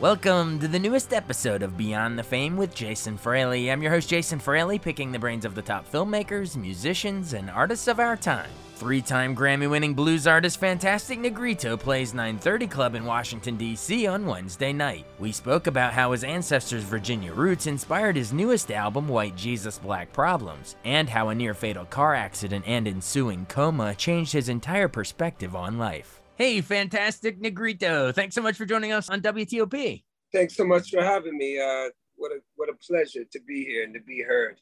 [0.00, 3.68] Welcome to the newest episode of Beyond the Fame with Jason Fraley.
[3.68, 7.88] I'm your host, Jason Fraley, picking the brains of the top filmmakers, musicians, and artists
[7.88, 8.48] of our time.
[8.76, 14.06] Three time Grammy winning blues artist Fantastic Negrito plays 930 Club in Washington, D.C.
[14.06, 15.04] on Wednesday night.
[15.18, 20.12] We spoke about how his ancestors' Virginia roots inspired his newest album, White Jesus Black
[20.12, 25.56] Problems, and how a near fatal car accident and ensuing coma changed his entire perspective
[25.56, 26.17] on life.
[26.38, 28.12] Hey, fantastic Negrito.
[28.12, 30.04] Thanks so much for joining us on WTOP.
[30.32, 31.58] Thanks so much for having me.
[31.58, 34.60] Uh, what a what a pleasure to be here and to be heard.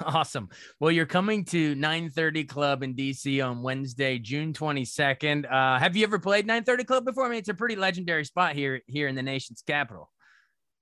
[0.00, 0.48] Awesome.
[0.80, 5.50] Well, you're coming to 930 Club in DC on Wednesday, June 22nd.
[5.50, 7.26] Uh, have you ever played 930 Club before?
[7.26, 10.10] I mean, it's a pretty legendary spot here here in the nation's capital.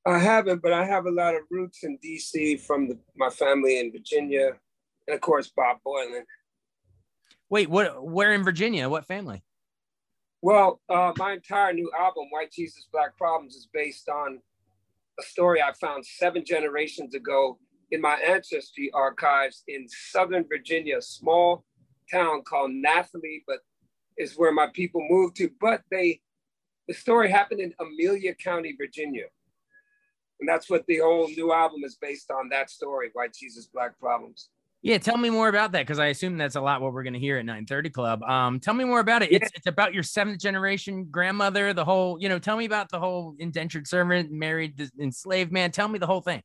[0.07, 3.81] I haven't, but I have a lot of roots in DC from the, my family
[3.81, 4.53] in Virginia,
[5.09, 6.23] and of course Bob Boilen.
[7.51, 8.05] Wait, what?
[8.05, 8.89] Where in Virginia?
[8.89, 9.43] What family?
[10.47, 14.39] Well, uh, my entire new album, White Jesus Black Problems, is based on
[15.19, 17.59] a story I found seven generations ago
[17.91, 21.65] in my ancestry archives in Southern Virginia, a small
[22.09, 23.59] town called Nathalie, but
[24.19, 25.51] is where my people moved to.
[25.61, 26.21] But they,
[26.87, 29.25] the story happened in Amelia County, Virginia.
[30.39, 33.99] And that's what the whole new album is based on that story, White Jesus Black
[33.99, 34.51] Problems.
[34.83, 37.15] Yeah, tell me more about that because I assume that's a lot what we're going
[37.15, 38.23] to hear at 930 Club.
[38.23, 39.33] Um, tell me more about it.
[39.33, 43.01] It's it's about your seventh generation grandmother, the whole, you know, tell me about the
[43.01, 45.73] whole indentured servant, married the enslaved man.
[45.73, 46.43] Tell me the whole thing.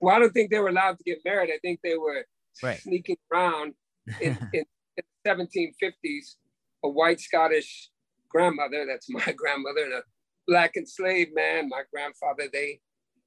[0.00, 1.50] Well, I don't think they were allowed to get married.
[1.50, 2.26] I think they were
[2.62, 2.80] right.
[2.80, 3.74] sneaking around
[4.20, 4.64] in, in,
[4.96, 6.36] in the 1750s.
[6.84, 7.90] A white Scottish
[8.28, 10.02] grandmother, that's my grandmother, and a
[10.46, 12.80] black enslaved man, my grandfather, they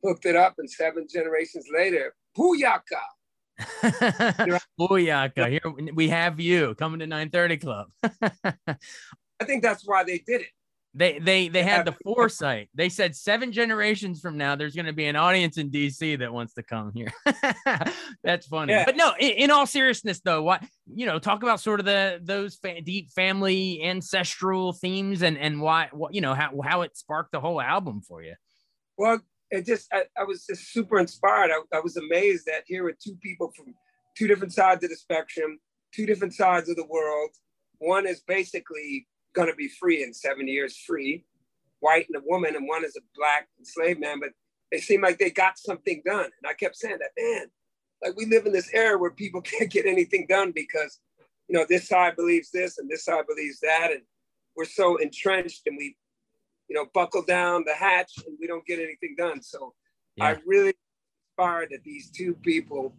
[0.03, 3.01] hooked it up, and seven generations later, Booyaka
[4.79, 5.49] Booyaka.
[5.49, 7.87] Here we have you coming to 930 Club.
[9.39, 10.47] I think that's why they did it.
[10.97, 12.69] They they they had the foresight.
[12.73, 16.33] They said seven generations from now, there's going to be an audience in DC that
[16.33, 17.13] wants to come here.
[18.23, 18.73] That's funny.
[18.73, 18.83] Yeah.
[18.83, 22.19] But no, in, in, all seriousness, though, what you know, talk about sort of the
[22.23, 26.97] those fa- deep family ancestral themes and and why what you know how how it
[26.97, 28.33] sparked the whole album for you.
[28.97, 29.19] Well,
[29.51, 31.51] it just I, I was just super inspired.
[31.51, 33.73] I, I, was amazed that here were two people from
[34.17, 35.59] two different sides of the spectrum,
[35.93, 37.29] two different sides of the world.
[37.79, 41.25] One is basically going to be free in seven years, free,
[41.79, 44.19] white and a woman, and one is a black enslaved man.
[44.19, 44.29] But
[44.71, 47.47] they seem like they got something done, and I kept saying that, man.
[48.03, 50.99] Like we live in this era where people can't get anything done because,
[51.47, 54.01] you know, this side believes this and this side believes that, and
[54.55, 55.95] we're so entrenched and we
[56.69, 59.41] you know, buckle down the hatch and we don't get anything done.
[59.41, 59.73] So
[60.15, 60.25] yeah.
[60.25, 60.73] I really
[61.37, 62.95] inspired that these two people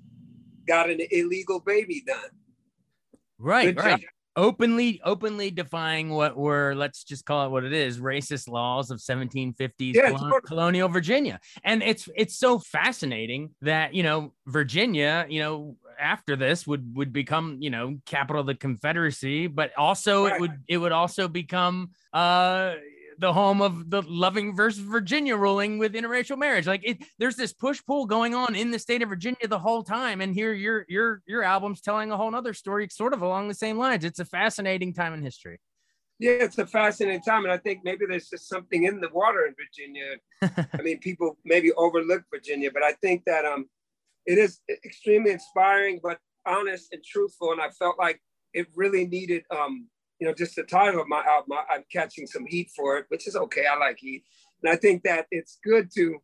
[0.66, 2.30] got an illegal baby done.
[3.38, 4.00] Right, Good right.
[4.00, 4.10] Job.
[4.36, 9.00] Openly, openly defying what were, let's just call it what it is, racist laws of
[9.00, 11.40] 1750s yeah, colon- colonial Virginia.
[11.64, 17.12] And it's it's so fascinating that, you know, Virginia, you know, after this would would
[17.12, 20.36] become, you know, capital of the Confederacy, but also right.
[20.36, 22.74] it would it would also become uh
[23.18, 26.66] the home of the Loving versus Virginia ruling with interracial marriage.
[26.66, 29.82] Like it, there's this push pull going on in the state of Virginia the whole
[29.82, 33.48] time, and here your your your album's telling a whole other story, sort of along
[33.48, 34.04] the same lines.
[34.04, 35.58] It's a fascinating time in history.
[36.20, 39.46] Yeah, it's a fascinating time, and I think maybe there's just something in the water
[39.46, 40.66] in Virginia.
[40.78, 43.66] I mean, people maybe overlook Virginia, but I think that um,
[44.26, 48.20] it is extremely inspiring, but honest and truthful, and I felt like
[48.54, 49.88] it really needed um
[50.18, 53.28] you know, just the title of my album, I'm catching some heat for it, which
[53.28, 53.66] is okay.
[53.66, 54.24] I like heat.
[54.62, 56.18] And I think that it's good to,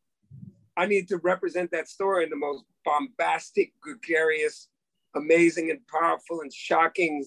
[0.77, 4.69] I need to represent that story in the most bombastic, gregarious,
[5.15, 7.25] amazing, and powerful and shocking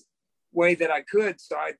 [0.51, 1.39] way that I could.
[1.39, 1.71] So I,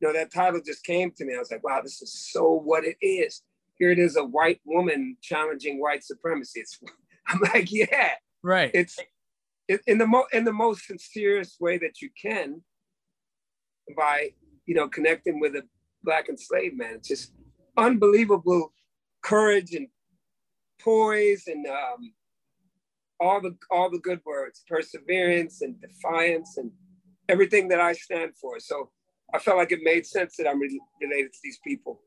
[0.00, 1.34] you know, that title just came to me.
[1.34, 3.42] I was like, wow, this is so what it is.
[3.78, 6.60] Here it is, a white woman challenging white supremacy.
[6.60, 6.78] It's,
[7.28, 8.12] I'm like, yeah,
[8.42, 8.70] right.
[8.72, 8.98] It's
[9.66, 12.62] it, in the mo- in the most sincerest way that you can
[13.96, 14.30] by
[14.66, 15.62] you know connecting with a
[16.02, 16.94] black enslaved man.
[16.94, 17.32] It's just
[17.76, 18.72] unbelievable
[19.22, 19.88] courage and
[20.80, 22.12] poise and um,
[23.20, 26.70] all the all the good words, perseverance and defiance and
[27.28, 28.58] everything that I stand for.
[28.60, 28.90] So
[29.34, 32.00] I felt like it made sense that I'm re- related to these people.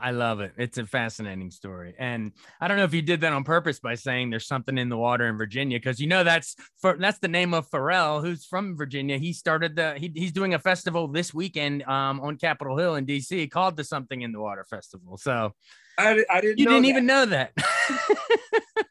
[0.00, 0.52] I love it.
[0.56, 1.94] It's a fascinating story.
[1.98, 4.88] And I don't know if you did that on purpose by saying there's something in
[4.88, 8.44] the water in Virginia, because you know that's for that's the name of Pharrell, who's
[8.44, 9.18] from Virginia.
[9.18, 13.06] He started the he, he's doing a festival this weekend um, on Capitol Hill in
[13.06, 15.16] DC called the Something in the Water Festival.
[15.16, 15.52] So
[15.98, 16.88] I, I didn't you didn't that.
[16.88, 17.52] even know that.
[17.56, 18.84] I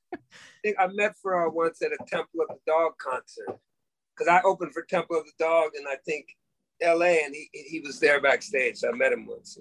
[0.63, 3.57] think I met Pharrell once at a Temple of the Dog concert
[4.15, 6.27] because I opened for Temple of the Dog and I think
[6.83, 8.77] LA and he, he was there backstage.
[8.77, 9.57] So I met him once.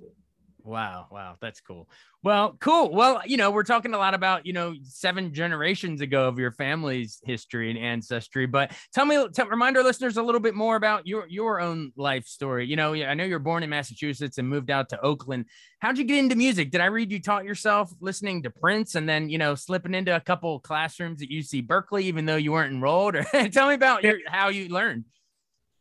[0.71, 1.89] Wow, wow, that's cool.
[2.23, 2.93] Well, cool.
[2.93, 6.53] Well, you know, we're talking a lot about, you know, seven generations ago of your
[6.53, 10.77] family's history and ancestry, but tell me, tell, remind our listeners a little bit more
[10.77, 12.69] about your your own life story.
[12.69, 15.47] You know, I know you're born in Massachusetts and moved out to Oakland.
[15.81, 16.71] How'd you get into music?
[16.71, 20.15] Did I read you taught yourself listening to Prince and then, you know, slipping into
[20.15, 23.17] a couple classrooms at UC Berkeley, even though you weren't enrolled?
[23.17, 25.07] Or tell me about your how you learned.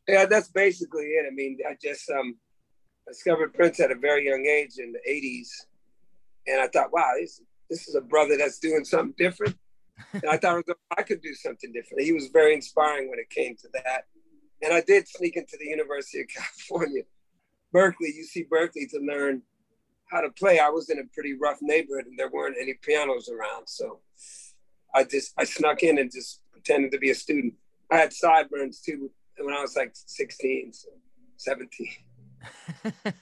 [0.08, 1.28] Yeah, that's basically it.
[1.32, 2.38] I mean, I just um
[3.10, 5.50] discovered Prince at a very young age in the 80s.
[6.48, 9.58] And I thought, wow, this, this is a brother that's doing something different.
[10.14, 10.64] And I thought
[10.98, 12.04] I could do something different.
[12.04, 14.06] He was very inspiring when it came to that.
[14.62, 17.04] And I did sneak into the University of California,
[17.72, 19.42] Berkeley, UC Berkeley, to learn
[20.10, 20.60] how to play.
[20.60, 23.68] I was in a pretty rough neighborhood and there weren't any pianos around.
[23.68, 24.00] So
[24.94, 27.54] I just, I snuck in and just pretended to be a student.
[27.92, 30.90] I had sideburns too when I was like 16, so
[31.38, 31.88] 17.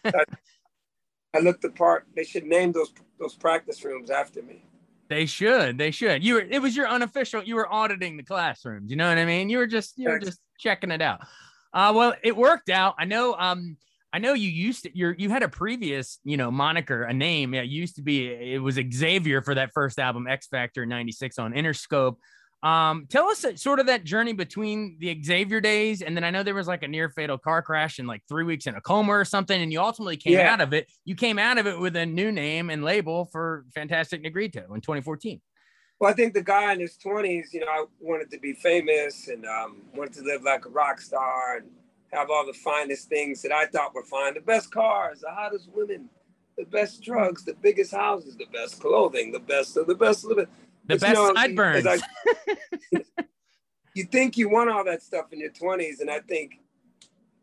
[0.06, 0.12] I,
[1.36, 2.08] I looked the part.
[2.16, 4.64] They should name those those practice rooms after me.
[5.10, 5.78] They should.
[5.78, 6.24] They should.
[6.24, 6.42] You were.
[6.42, 7.44] It was your unofficial.
[7.44, 8.90] You were auditing the classrooms.
[8.90, 9.50] You know what I mean?
[9.50, 9.98] You were just.
[9.98, 11.22] You were just checking it out.
[11.74, 12.96] Uh, well, it worked out.
[13.00, 13.36] I know.
[13.38, 13.78] Um,
[14.12, 14.98] I know you used to.
[14.98, 17.54] You you had a previous, you know, moniker, a name.
[17.54, 18.28] It used to be.
[18.28, 22.18] It was Xavier for that first album, X Factor '96 on Interscope.
[22.64, 26.42] Um, tell us sort of that journey between the Xavier days, and then I know
[26.42, 29.12] there was like a near fatal car crash and like three weeks in a coma
[29.12, 30.52] or something, and you ultimately came yeah.
[30.52, 30.92] out of it.
[31.06, 34.82] You came out of it with a new name and label for Fantastic Negrito in
[34.82, 35.40] 2014.
[36.00, 39.28] Well, I think the guy in his 20s, you know, I wanted to be famous
[39.30, 41.68] and um, wanted to live like a rock star and
[42.14, 45.70] have all the finest things that I thought were fine the best cars, the hottest
[45.74, 46.10] women,
[46.58, 50.48] the best drugs, the biggest houses, the best clothing, the best of the best living.
[50.88, 51.86] The best you know, sideburns.
[51.86, 51.98] I,
[53.94, 56.00] you think you want all that stuff in your 20s.
[56.00, 56.60] And I think,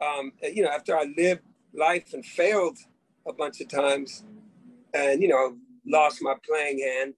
[0.01, 1.43] um, you know, after I lived
[1.75, 2.79] life and failed
[3.27, 4.25] a bunch of times
[4.95, 7.15] and, you know, lost my playing hand,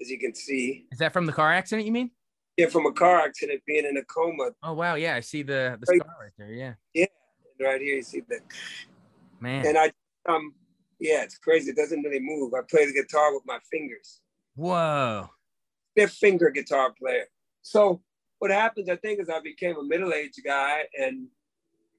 [0.00, 0.86] as you can see.
[0.92, 2.10] Is that from the car accident, you mean?
[2.58, 4.50] Yeah, from a car accident, being in a coma.
[4.62, 4.96] Oh, wow.
[4.96, 6.52] Yeah, I see the, the right, scar right there.
[6.52, 6.74] Yeah.
[6.92, 7.06] Yeah.
[7.58, 8.40] Right here, you see the
[9.40, 9.66] Man.
[9.66, 9.92] And I,
[10.28, 10.54] um,
[10.98, 11.70] yeah, it's crazy.
[11.70, 12.52] It doesn't really move.
[12.54, 14.20] I play the guitar with my fingers.
[14.54, 15.30] Whoa
[15.96, 17.24] fifth finger guitar player.
[17.62, 18.02] So
[18.38, 21.26] what happens, I think, is I became a middle-aged guy and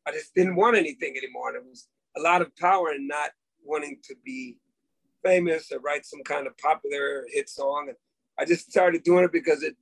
[0.07, 1.49] I just didn't want anything anymore.
[1.49, 3.31] And it was a lot of power in not
[3.63, 4.57] wanting to be
[5.25, 7.87] famous or write some kind of popular hit song.
[7.89, 7.97] And
[8.39, 9.75] I just started doing it because it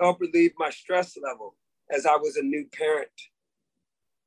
[0.00, 1.56] helped relieve my stress level
[1.90, 3.08] as I was a new parent.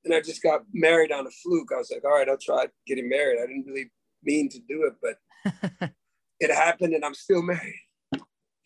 [0.06, 1.72] And I just got married on a fluke.
[1.74, 3.40] I was like, all right, I'll try getting married.
[3.42, 3.92] I didn't really
[4.24, 5.92] mean to do it, but
[6.40, 7.83] it happened and I'm still married.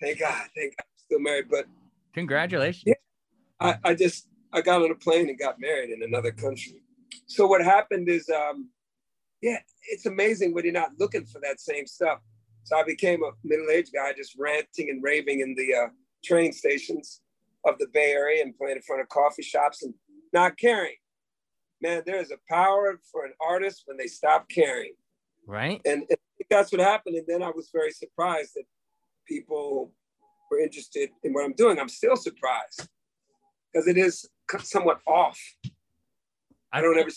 [0.02, 0.48] Thank God.
[0.56, 0.86] Thank God.
[0.86, 1.46] I'm still married.
[1.50, 1.66] But
[2.14, 2.84] congratulations.
[2.86, 2.94] Yeah,
[3.60, 6.84] I, I just I got on a plane and got married in another country.
[7.26, 8.70] So what happened is um,
[9.42, 9.58] yeah,
[9.90, 12.20] it's amazing when you're not looking for that same stuff.
[12.64, 15.88] So I became a middle-aged guy just ranting and raving in the uh,
[16.24, 17.22] train stations
[17.66, 19.94] of the Bay Area and playing in front of coffee shops and
[20.34, 20.96] not caring.
[21.82, 24.94] Man, there is a power for an artist when they stop caring.
[25.46, 25.80] Right.
[25.86, 26.18] And, and
[26.50, 27.16] that's what happened.
[27.16, 28.64] And then I was very surprised that
[29.28, 29.92] people
[30.50, 31.80] were interested in what I'm doing.
[31.80, 32.88] I'm still surprised
[33.72, 34.26] because it is
[34.64, 35.40] somewhat off.
[36.72, 37.10] I don't ever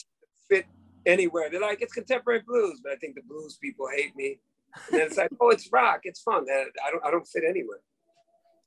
[0.49, 0.67] fit
[1.07, 1.49] anywhere.
[1.51, 4.41] They're like, it's contemporary blues, but I think the blues people hate me.
[4.89, 6.47] And then it's like, oh, it's rock, it's fun.
[6.51, 7.81] I don't, I don't fit anywhere.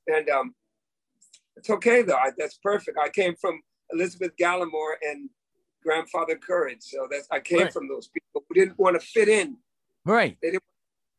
[0.06, 0.54] And um,
[1.56, 2.16] it's okay though.
[2.16, 2.98] I, that's perfect.
[3.02, 3.60] I came from
[3.92, 5.30] Elizabeth Gallimore and
[5.82, 7.72] Grandfather Courage, so that's I came right.
[7.72, 9.56] from those people who didn't want to fit in.
[10.04, 10.36] Right.
[10.42, 10.62] They didn't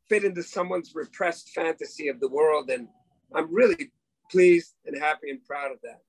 [0.09, 2.69] fit into someone's repressed fantasy of the world.
[2.69, 2.87] And
[3.33, 3.91] I'm really
[4.31, 6.01] pleased and happy and proud of that.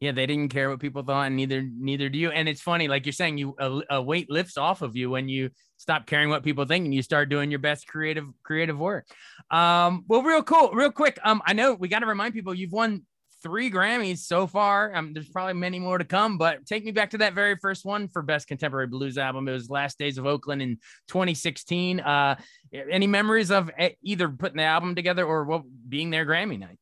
[0.00, 2.30] Yeah, they didn't care what people thought, and neither neither do you.
[2.30, 5.28] And it's funny, like you're saying, you a, a, weight lifts off of you when
[5.28, 9.06] you stop caring what people think and you start doing your best creative creative work.
[9.50, 11.18] Um, well, real cool, real quick.
[11.22, 13.02] Um, I know we got to remind people you've won
[13.42, 14.94] three Grammys so far.
[14.94, 17.84] Um, there's probably many more to come, but take me back to that very first
[17.84, 19.48] one for Best Contemporary Blues Album.
[19.48, 20.78] It was Last Days of Oakland in
[21.08, 22.00] 2016.
[22.00, 22.36] Uh,
[22.72, 23.70] any memories of
[24.02, 26.78] either putting the album together or what being there Grammy night?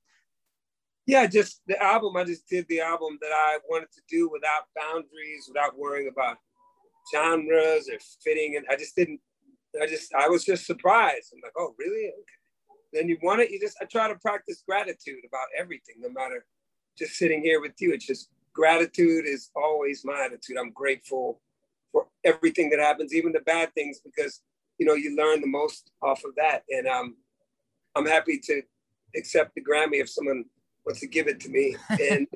[1.07, 2.17] Yeah, just the album.
[2.17, 6.37] I just did the album that I wanted to do without boundaries, without worrying about
[7.15, 8.57] genres or fitting.
[8.57, 9.21] And I just didn't.
[9.81, 11.33] I just I was just surprised.
[11.33, 12.09] I'm like, oh, really?
[12.09, 12.38] Okay
[12.92, 16.45] then you want it, you just, I try to practice gratitude about everything, no matter
[16.97, 17.92] just sitting here with you.
[17.92, 20.57] It's just gratitude is always my attitude.
[20.59, 21.40] I'm grateful
[21.92, 24.40] for everything that happens, even the bad things, because,
[24.78, 26.64] you know, you learn the most off of that.
[26.71, 27.16] And um,
[27.95, 28.62] I'm happy to
[29.16, 30.45] accept the Grammy if someone
[30.85, 31.76] wants to give it to me.
[32.11, 32.26] And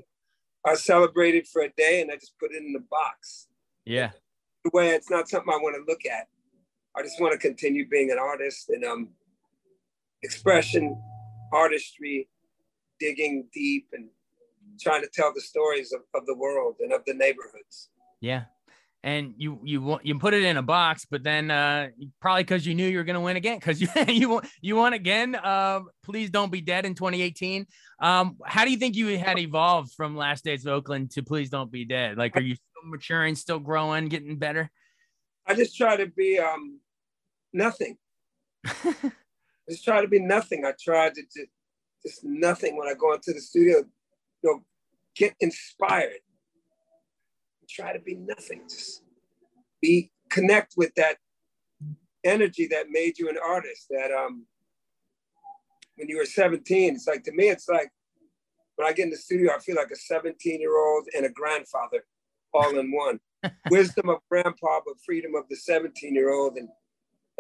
[0.64, 3.48] I celebrated for a day and I just put it in the box.
[3.84, 4.10] Yeah.
[4.64, 6.28] The way it's not something I want to look at.
[6.96, 9.08] I just want to continue being an artist and um,
[10.22, 11.00] expression,
[11.52, 12.28] artistry,
[12.98, 14.08] digging deep and
[14.80, 17.90] trying to tell the stories of, of the world and of the neighborhoods.
[18.20, 18.44] Yeah.
[19.04, 21.88] And you you you put it in a box, but then uh,
[22.20, 24.92] probably because you knew you were going to win again, because you you you won
[24.92, 25.34] again.
[25.44, 27.66] Um, please don't be dead in 2018.
[27.98, 31.50] Um, how do you think you had evolved from Last Days of Oakland to Please
[31.50, 32.16] Don't Be Dead?
[32.16, 34.70] Like, are you still maturing, still growing, getting better?
[35.48, 36.78] I just try to be um,
[37.52, 37.98] nothing.
[39.68, 40.64] just try to be nothing.
[40.64, 41.50] I tried to just,
[42.04, 43.84] just nothing when I go into the studio, you
[44.42, 44.62] know,
[45.14, 46.20] get inspired.
[47.68, 48.62] Try to be nothing.
[48.68, 49.02] Just
[49.80, 51.16] be connect with that
[52.24, 53.86] energy that made you an artist.
[53.90, 54.46] That um
[55.96, 57.90] when you were 17, it's like to me, it's like
[58.76, 61.30] when I get in the studio, I feel like a 17 year old and a
[61.30, 62.04] grandfather
[62.52, 63.20] all in one.
[63.70, 66.56] Wisdom of grandpa, but freedom of the 17 year old.
[66.56, 66.68] And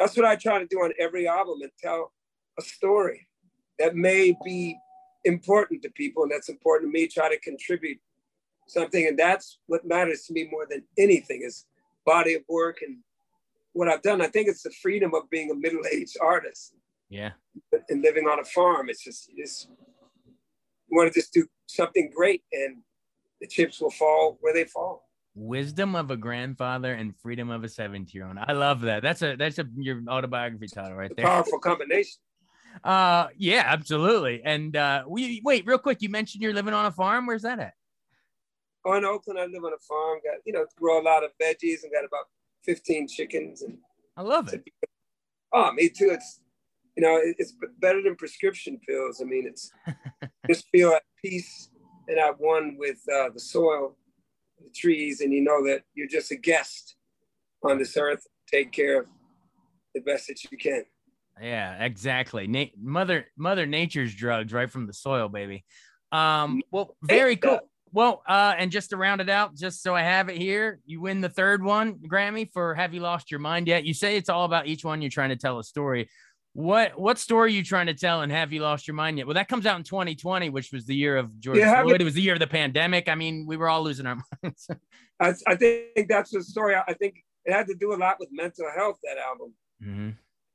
[0.02, 2.12] that's what I try to do on every album and tell
[2.58, 3.28] a story
[3.78, 4.76] that may be
[5.24, 7.98] important to people and that's important to me try to contribute
[8.66, 9.06] something.
[9.06, 11.66] And that's what matters to me more than anything is
[12.04, 12.98] body of work and
[13.74, 14.20] what i've done.
[14.20, 16.74] I think it's the freedom of being a middle-aged artist.
[17.08, 17.30] Yeah.
[17.88, 18.88] And living on a farm.
[18.88, 19.68] It's just you just
[20.88, 22.78] you want to just do something great and
[23.40, 27.68] the chips will fall where they fall wisdom of a grandfather and freedom of a
[27.68, 31.24] 17 year old i love that that's a that's a your autobiography title right there
[31.24, 32.18] powerful combination
[32.84, 34.42] uh, yeah, absolutely.
[34.44, 36.02] And uh, we wait real quick.
[36.02, 37.26] You mentioned you're living on a farm.
[37.26, 37.74] Where's that at?
[38.84, 40.20] Oh, in Oakland, I live on a farm.
[40.24, 42.26] Got you know, grow a lot of veggies and got about
[42.64, 43.62] 15 chickens.
[43.62, 43.78] And
[44.16, 44.64] I love it.
[45.52, 46.10] Oh, me too.
[46.10, 46.40] It's
[46.96, 49.20] you know, it's better than prescription pills.
[49.20, 49.70] I mean, it's
[50.50, 51.70] just feel at peace
[52.08, 53.96] and at one with uh, the soil,
[54.64, 56.96] the trees, and you know that you're just a guest
[57.64, 58.26] on this earth.
[58.50, 59.06] Take care of
[59.94, 60.84] the best that you can.
[61.40, 62.46] Yeah, exactly.
[62.46, 65.64] Na- mother Mother Nature's drugs right from the soil, baby.
[66.10, 67.60] Um, well, very cool.
[67.94, 71.02] Well, uh, and just to round it out, just so I have it here, you
[71.02, 73.84] win the third one, Grammy, for Have You Lost Your Mind Yet?
[73.84, 76.08] You say it's all about each one you're trying to tell a story.
[76.54, 79.26] What what story are you trying to tell and have you lost your mind yet?
[79.26, 82.00] Well, that comes out in 2020, which was the year of George yeah, Floyd.
[82.00, 83.08] It was the year of the pandemic.
[83.08, 84.68] I mean, we were all losing our minds.
[85.18, 86.76] I, I think that's the story.
[86.76, 89.54] I think it had to do a lot with mental health, that album.
[89.82, 90.10] Mm-hmm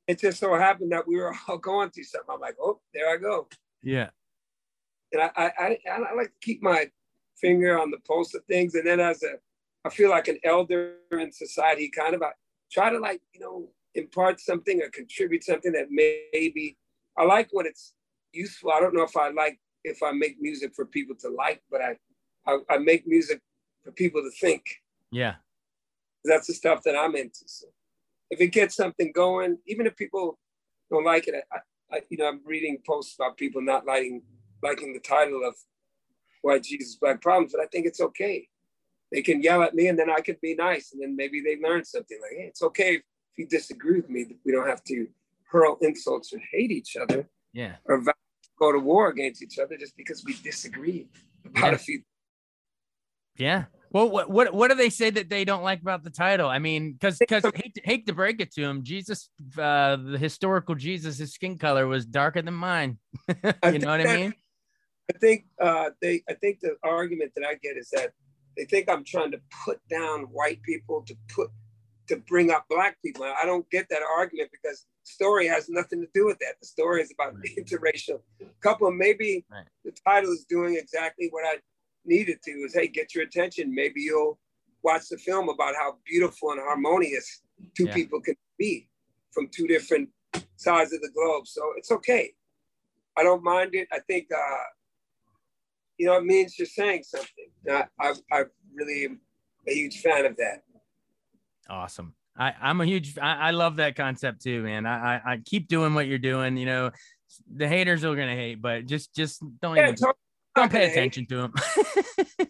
[0.07, 2.33] it just so happened that we were all going through something.
[2.33, 3.47] I'm like, oh, there I go.
[3.83, 4.09] Yeah.
[5.11, 6.89] And I, I, I, I like to keep my
[7.39, 8.75] finger on the pulse of things.
[8.75, 9.35] And then as a,
[9.85, 12.31] I feel like an elder in society, kind of I
[12.71, 16.77] try to like, you know, impart something or contribute something that maybe
[17.17, 17.93] I like when it's
[18.31, 18.71] useful.
[18.71, 21.81] I don't know if I like if I make music for people to like, but
[21.81, 21.97] I,
[22.45, 23.41] I, I make music
[23.83, 24.63] for people to think.
[25.11, 25.35] Yeah.
[26.25, 27.45] That's the stuff that I'm into.
[27.45, 27.67] So
[28.29, 30.37] if it gets something going, even if people
[30.91, 31.57] don't like it, I,
[31.91, 34.21] I, you know, I'm reading posts about people not liking
[34.63, 35.55] liking the title of
[36.41, 38.47] White Jesus Black Problems, but I think it's okay.
[39.11, 41.57] They can yell at me, and then I can be nice, and then maybe they
[41.61, 42.17] learn something.
[42.21, 43.01] Like, hey, it's okay
[43.37, 44.25] if you disagree with me.
[44.45, 45.07] We don't have to
[45.49, 47.29] hurl insults or hate each other.
[47.53, 47.75] Yeah.
[47.85, 48.01] Or
[48.59, 51.07] go to war against each other just because we disagree
[51.45, 51.75] about yeah.
[51.75, 52.01] a few.
[53.37, 53.65] Yeah.
[53.89, 56.49] Well, what what what do they say that they don't like about the title?
[56.49, 60.17] I mean, because because hate, to, hate to break it to him, Jesus, uh, the
[60.17, 62.97] historical Jesus, his skin color was darker than mine.
[63.29, 64.33] you know what I mean?
[65.09, 66.21] I think uh, they.
[66.29, 68.11] I think the argument that I get is that
[68.57, 71.49] they think I'm trying to put down white people to put
[72.07, 73.23] to bring up black people.
[73.23, 76.55] I don't get that argument because story has nothing to do with that.
[76.61, 77.57] The story is about right.
[77.57, 78.19] interracial
[78.61, 78.91] couple.
[78.91, 79.65] Maybe right.
[79.85, 81.57] the title is doing exactly what I
[82.05, 83.73] needed to is hey, get your attention.
[83.73, 84.39] Maybe you'll
[84.83, 87.41] watch the film about how beautiful and harmonious
[87.75, 87.93] two yeah.
[87.93, 88.87] people can be
[89.31, 90.09] from two different
[90.55, 91.47] sides of the globe.
[91.47, 92.33] So it's okay.
[93.17, 93.87] I don't mind it.
[93.91, 94.67] I think uh,
[95.97, 97.49] you know, it means you're saying something.
[97.69, 99.19] I, I, I really am
[99.67, 100.63] a huge fan of that.
[101.69, 102.13] Awesome.
[102.37, 103.17] I, I'm a huge.
[103.17, 104.85] I, I love that concept too, man.
[104.85, 106.55] I, I, I keep doing what you're doing.
[106.57, 106.91] You know,
[107.53, 109.95] the haters are gonna hate, but just just don't yeah, even
[110.55, 111.29] don't pay attention hate.
[111.29, 111.53] to them.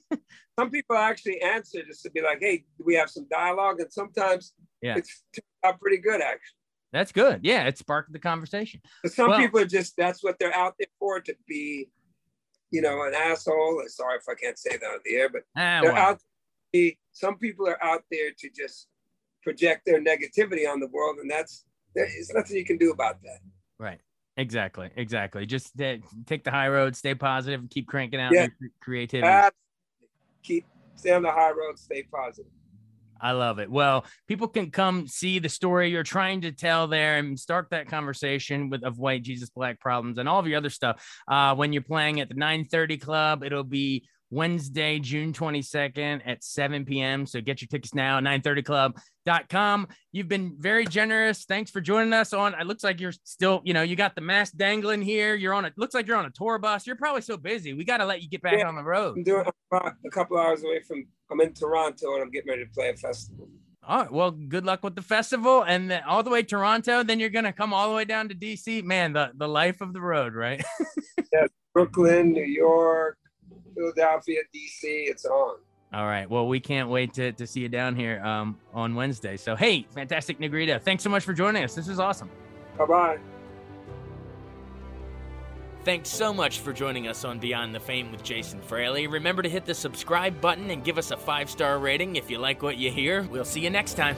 [0.60, 3.92] some people actually answer just to be like, "Hey, do we have some dialogue?" And
[3.92, 5.24] sometimes yeah, it's
[5.64, 6.58] out pretty good actually.
[6.92, 7.42] That's good.
[7.44, 8.82] Yeah, it sparked the conversation.
[9.04, 11.90] But some well, people are just that's what they're out there for to be,
[12.72, 13.84] you know, an asshole.
[13.88, 16.20] Sorry if I can't say that on the air, but ah, they're out.
[16.74, 18.88] Be, some people are out there to just
[19.48, 23.40] project their negativity on the world, and that's there's nothing you can do about that.
[23.80, 24.00] Right.
[24.36, 24.90] Exactly.
[24.96, 25.46] Exactly.
[25.46, 25.72] Just
[26.26, 28.48] take the high road, stay positive, and keep cranking out yeah.
[28.82, 29.28] creativity.
[29.28, 29.56] Absolutely.
[30.44, 32.52] Keep stay on the high road, stay positive.
[33.20, 33.72] I love it.
[33.72, 37.88] Well, people can come see the story you're trying to tell there and start that
[37.88, 41.04] conversation with of white Jesus black problems and all of your other stuff.
[41.28, 46.86] Uh, when you're playing at the 930 club, it'll be Wednesday, June 22nd at 7
[46.86, 47.26] p.m.
[47.26, 49.88] So get your tickets now, 930club.com.
[50.12, 51.46] You've been very generous.
[51.46, 52.54] Thanks for joining us on.
[52.60, 55.36] It looks like you're still, you know, you got the mask dangling here.
[55.36, 56.86] You're on a looks like you're on a tour bus.
[56.86, 57.74] You're probably so busy.
[57.74, 59.18] We got to let you get back yeah, on the road.
[59.18, 62.72] I'm doing a couple hours away from I'm in Toronto and I'm getting ready to
[62.72, 63.48] play a festival.
[63.88, 64.12] All right.
[64.12, 67.04] Well, good luck with the festival and then all the way to Toronto.
[67.04, 68.84] Then you're gonna come all the way down to DC.
[68.84, 70.62] Man, the, the life of the road, right?
[71.32, 73.18] yeah, Brooklyn, New York,
[73.78, 74.82] Philadelphia, DC.
[74.84, 75.58] It's on.
[75.94, 76.30] All right.
[76.30, 79.38] Well, we can't wait to, to see you down here um, on Wednesday.
[79.38, 80.80] So, hey, fantastic Negrito.
[80.80, 81.76] Thanks so much for joining us.
[81.76, 82.30] This was awesome.
[82.78, 83.18] Bye bye.
[85.86, 89.08] Thanks so much for joining us on Beyond the Fame with Jason Fraley.
[89.08, 92.40] Remember to hit the subscribe button and give us a five star rating if you
[92.40, 93.24] like what you hear.
[93.24, 94.18] We'll see you next time.